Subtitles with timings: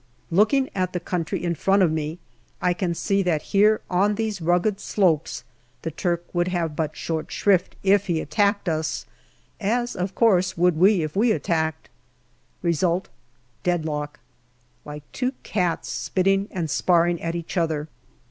[0.31, 2.17] Looking at the country in front of me,
[2.59, 5.43] I can see that here on these rugged slopes
[5.83, 9.05] the Turk would have but short shrift if he attacked us
[9.59, 11.87] as of course would we if we attacked.
[12.63, 13.09] Result,
[13.61, 14.19] deadlock,
[14.85, 17.87] like two cats spitting and sparring at each other.